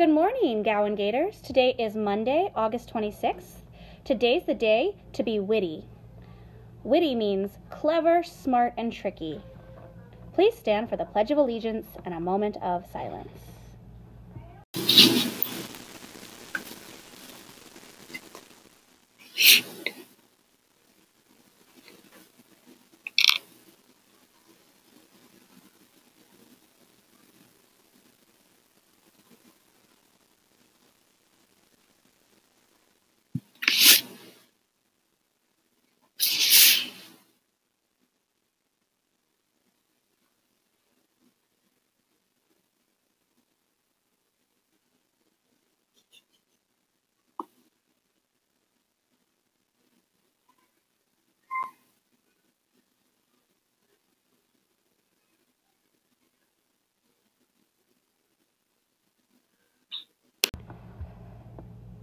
Good 0.00 0.08
morning, 0.08 0.62
Gowan 0.62 0.94
Gators. 0.94 1.42
Today 1.42 1.74
is 1.78 1.94
Monday, 1.94 2.50
August 2.54 2.90
26th. 2.90 3.60
Today's 4.02 4.46
the 4.46 4.54
day 4.54 4.94
to 5.12 5.22
be 5.22 5.38
witty. 5.38 5.84
Witty 6.82 7.14
means 7.14 7.58
clever, 7.68 8.22
smart, 8.22 8.72
and 8.78 8.90
tricky. 8.90 9.42
Please 10.32 10.56
stand 10.56 10.88
for 10.88 10.96
the 10.96 11.04
Pledge 11.04 11.30
of 11.30 11.36
Allegiance 11.36 11.86
and 12.02 12.14
a 12.14 12.18
moment 12.18 12.56
of 12.62 12.86
silence. 12.90 13.28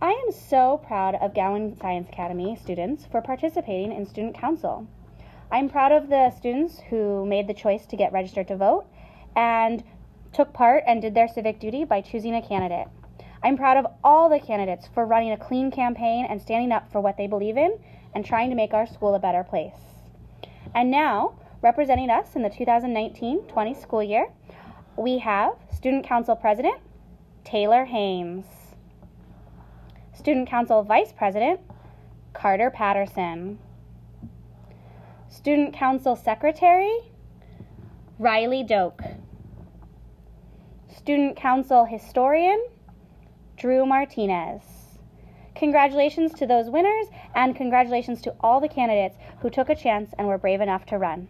I 0.00 0.12
am 0.12 0.30
so 0.30 0.78
proud 0.86 1.16
of 1.16 1.34
Gowan 1.34 1.76
Science 1.76 2.08
Academy 2.08 2.56
students 2.62 3.04
for 3.10 3.20
participating 3.20 3.90
in 3.90 4.06
Student 4.06 4.36
Council. 4.36 4.86
I'm 5.50 5.68
proud 5.68 5.90
of 5.90 6.08
the 6.08 6.30
students 6.30 6.78
who 6.88 7.26
made 7.26 7.48
the 7.48 7.54
choice 7.54 7.84
to 7.86 7.96
get 7.96 8.12
registered 8.12 8.46
to 8.46 8.56
vote 8.56 8.86
and 9.34 9.82
took 10.32 10.52
part 10.52 10.84
and 10.86 11.02
did 11.02 11.16
their 11.16 11.26
civic 11.26 11.58
duty 11.58 11.84
by 11.84 12.00
choosing 12.00 12.36
a 12.36 12.46
candidate. 12.46 12.86
I'm 13.42 13.56
proud 13.56 13.76
of 13.76 13.92
all 14.04 14.28
the 14.28 14.38
candidates 14.38 14.86
for 14.86 15.04
running 15.04 15.32
a 15.32 15.36
clean 15.36 15.72
campaign 15.72 16.26
and 16.30 16.40
standing 16.40 16.70
up 16.70 16.92
for 16.92 17.00
what 17.00 17.16
they 17.16 17.26
believe 17.26 17.56
in 17.56 17.76
and 18.14 18.24
trying 18.24 18.50
to 18.50 18.56
make 18.56 18.72
our 18.72 18.86
school 18.86 19.16
a 19.16 19.18
better 19.18 19.42
place. 19.42 19.80
And 20.76 20.92
now, 20.92 21.40
representing 21.60 22.08
us 22.08 22.36
in 22.36 22.42
the 22.42 22.50
2019 22.50 23.48
20 23.48 23.74
school 23.74 24.04
year, 24.04 24.28
we 24.96 25.18
have 25.18 25.54
Student 25.74 26.06
Council 26.06 26.36
President 26.36 26.76
Taylor 27.42 27.84
Haynes. 27.86 28.57
Student 30.18 30.48
Council 30.48 30.82
Vice 30.82 31.12
President, 31.12 31.60
Carter 32.32 32.70
Patterson. 32.70 33.60
Student 35.28 35.72
Council 35.72 36.16
Secretary, 36.16 36.92
Riley 38.18 38.64
Doak. 38.64 39.00
Student 40.92 41.36
Council 41.36 41.84
Historian, 41.84 42.60
Drew 43.56 43.86
Martinez. 43.86 44.62
Congratulations 45.54 46.34
to 46.34 46.48
those 46.48 46.68
winners 46.68 47.06
and 47.36 47.54
congratulations 47.54 48.20
to 48.22 48.34
all 48.40 48.60
the 48.60 48.68
candidates 48.68 49.16
who 49.40 49.48
took 49.48 49.68
a 49.68 49.76
chance 49.76 50.10
and 50.18 50.26
were 50.26 50.36
brave 50.36 50.60
enough 50.60 50.84
to 50.86 50.98
run. 50.98 51.28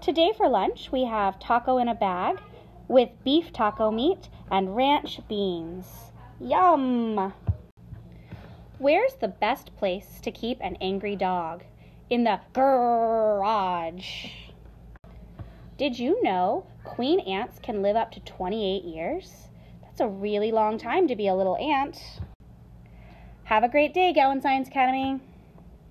Today 0.00 0.32
for 0.36 0.48
lunch, 0.48 0.92
we 0.92 1.04
have 1.04 1.40
taco 1.40 1.78
in 1.78 1.88
a 1.88 1.96
bag 1.96 2.38
with 2.86 3.10
beef 3.24 3.52
taco 3.52 3.90
meat 3.90 4.28
and 4.52 4.76
ranch 4.76 5.18
beans. 5.28 6.09
Yum! 6.42 7.34
Where's 8.78 9.12
the 9.16 9.28
best 9.28 9.76
place 9.76 10.20
to 10.22 10.30
keep 10.30 10.58
an 10.62 10.78
angry 10.80 11.14
dog? 11.14 11.64
In 12.08 12.24
the 12.24 12.40
garage. 12.54 14.28
Did 15.76 15.98
you 15.98 16.22
know 16.22 16.64
queen 16.82 17.20
ants 17.20 17.58
can 17.58 17.82
live 17.82 17.94
up 17.94 18.10
to 18.12 18.20
28 18.20 18.84
years? 18.84 19.48
That's 19.82 20.00
a 20.00 20.08
really 20.08 20.50
long 20.50 20.78
time 20.78 21.06
to 21.08 21.14
be 21.14 21.28
a 21.28 21.34
little 21.34 21.58
ant. 21.58 22.00
Have 23.44 23.62
a 23.62 23.68
great 23.68 23.92
day, 23.92 24.14
Gowan 24.14 24.40
Science 24.40 24.68
Academy. 24.68 25.20